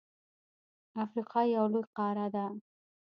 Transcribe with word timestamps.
افریقا 1.03 1.39
یو 1.55 1.65
لوی 1.73 1.85
قاره 1.97 2.27
ده. 2.35 2.45